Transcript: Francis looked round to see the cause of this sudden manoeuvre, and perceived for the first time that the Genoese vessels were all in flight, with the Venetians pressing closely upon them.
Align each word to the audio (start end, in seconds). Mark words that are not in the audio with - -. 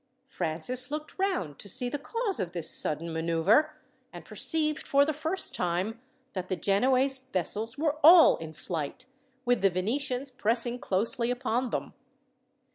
Francis 0.25 0.89
looked 0.89 1.19
round 1.19 1.59
to 1.59 1.69
see 1.69 1.87
the 1.87 1.99
cause 1.99 2.39
of 2.39 2.53
this 2.53 2.67
sudden 2.67 3.13
manoeuvre, 3.13 3.69
and 4.11 4.25
perceived 4.25 4.87
for 4.87 5.05
the 5.05 5.13
first 5.13 5.53
time 5.53 6.01
that 6.33 6.47
the 6.47 6.55
Genoese 6.55 7.19
vessels 7.19 7.77
were 7.77 7.99
all 8.03 8.35
in 8.37 8.51
flight, 8.51 9.05
with 9.45 9.61
the 9.61 9.69
Venetians 9.69 10.31
pressing 10.31 10.79
closely 10.79 11.29
upon 11.29 11.69
them. 11.69 11.93